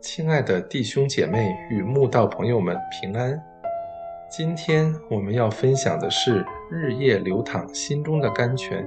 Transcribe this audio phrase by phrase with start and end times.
[0.00, 3.38] 亲爱的弟兄姐妹与慕道朋友们平安。
[4.30, 8.82] 今天我们要分享的是《日夜流淌心中的甘泉》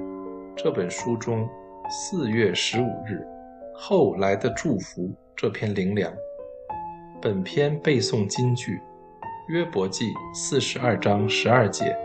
[0.56, 1.48] 这本书中
[1.88, 3.24] 四月十五日
[3.72, 6.12] 后来的祝福这篇灵粮。
[7.20, 8.80] 本篇背诵金句：
[9.48, 11.96] 约伯记四十二章十二节。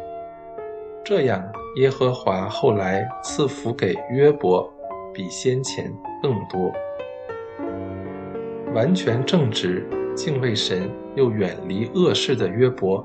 [1.03, 1.43] 这样，
[1.77, 4.71] 耶和华后来赐福给约伯，
[5.13, 6.71] 比先前更多。
[8.77, 9.83] 完全正直、
[10.15, 13.03] 敬畏神又远离恶事的约伯，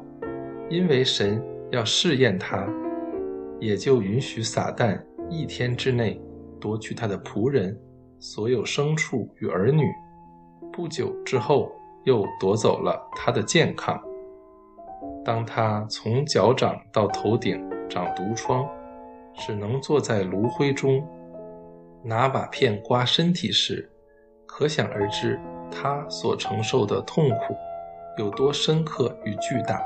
[0.68, 2.68] 因为神要试验他，
[3.58, 6.20] 也就允许撒旦一天之内
[6.60, 7.74] 夺去他的仆人、
[8.20, 9.82] 所有牲畜与儿女。
[10.70, 11.72] 不久之后，
[12.04, 13.98] 又夺走了他的健康。
[15.24, 18.68] 当他从脚掌到头顶长毒疮，
[19.36, 21.02] 只能坐在炉灰中
[22.04, 23.90] 拿瓦片刮身体时，
[24.44, 25.40] 可想而知。
[25.72, 27.56] 他所承受的痛苦
[28.18, 29.82] 有多深刻与巨大？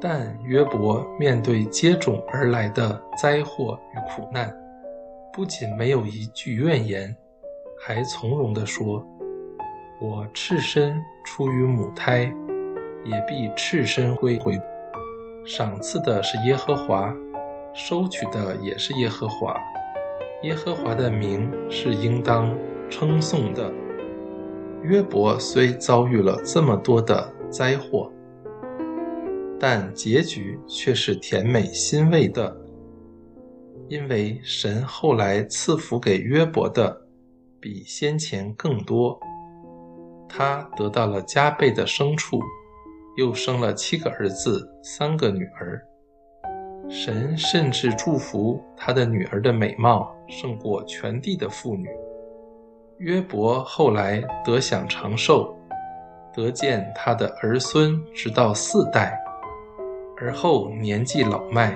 [0.00, 4.54] 但约伯面对接踵而来的灾祸与苦难，
[5.32, 7.14] 不仅没有一句怨言，
[7.78, 9.04] 还从容地说
[10.00, 12.32] ：“我赤身出于母胎，
[13.04, 14.58] 也必赤身归回。
[15.44, 17.14] 赏赐的是耶和华，
[17.74, 19.54] 收取的也是耶和华。
[20.42, 22.56] 耶和华的名是应当
[22.88, 23.70] 称颂的。”
[24.82, 28.10] 约伯虽遭遇了这么多的灾祸，
[29.58, 32.56] 但结局却是甜美欣慰的，
[33.88, 37.06] 因为神后来赐福给约伯的
[37.60, 39.20] 比先前更多，
[40.26, 42.40] 他得到了加倍的牲畜，
[43.18, 45.82] 又生了七个儿子，三个女儿。
[46.88, 51.86] 神甚至祝福他的女儿的美貌胜过全地的妇女。
[53.00, 55.56] 约伯后来得享长寿，
[56.34, 59.18] 得见他的儿孙直到四代，
[60.18, 61.74] 而后年纪老迈，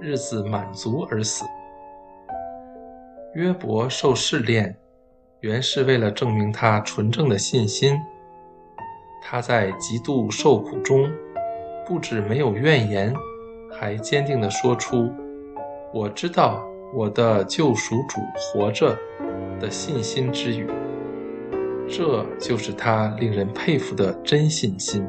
[0.00, 1.44] 日子满足而死。
[3.34, 4.76] 约伯受试炼，
[5.38, 7.96] 原是为了证明他纯正的信心。
[9.22, 11.08] 他在极度受苦中，
[11.86, 13.14] 不止没有怨言，
[13.70, 15.08] 还坚定地说出
[15.94, 18.98] ：“我知道我的救赎主活着。”
[19.58, 20.66] 的信心之语，
[21.88, 25.06] 这就是他令人佩服的真信心。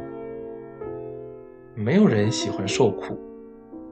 [1.76, 3.18] 没有人喜欢受苦，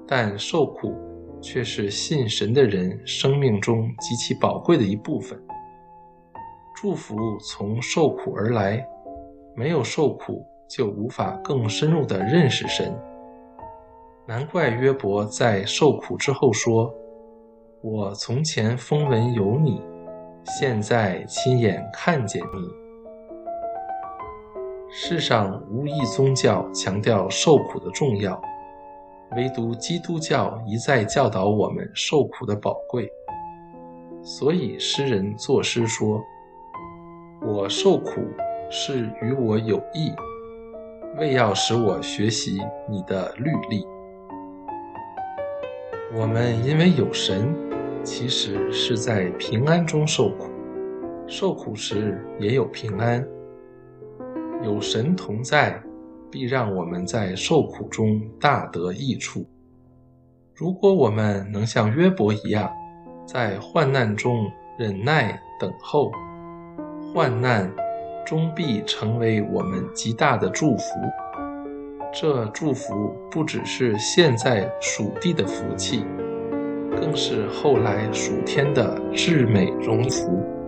[0.07, 0.93] 但受苦
[1.41, 5.37] 却是信神的人生命中极其宝贵的一部分。
[6.75, 8.85] 祝福从受苦而来，
[9.55, 12.93] 没有受苦就无法更深入地认识神。
[14.25, 16.93] 难怪约伯在受苦之后说
[17.83, 19.81] ：“我从前风闻有你。”
[20.45, 22.69] 现在亲眼看见你。
[24.89, 28.39] 世上无一宗教强调受苦的重要，
[29.35, 33.09] 唯独基督教一再教导我们受苦的宝贵。
[34.21, 36.21] 所以诗人作诗说
[37.41, 38.21] ：“我受苦
[38.69, 40.13] 是与我有益，
[41.17, 43.87] 为要使我学习你的律例。”
[46.15, 47.62] 我们因为有神。
[48.03, 50.49] 其实是在平安中受苦，
[51.25, 53.25] 受苦时也有平安。
[54.61, 55.81] 有神同在，
[56.29, 59.45] 必让我们在受苦中大得益处。
[60.53, 62.69] 如果我们能像约伯一样，
[63.25, 66.11] 在患难中忍耐等候，
[67.13, 67.73] 患难
[68.25, 70.85] 终必成为我们极大的祝福。
[72.13, 76.05] 这祝福不只是现在属地的福气。
[77.03, 80.62] 更是后来蜀天的至美荣福。